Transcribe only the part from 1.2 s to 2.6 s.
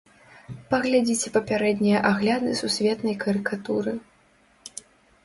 папярэднія агляды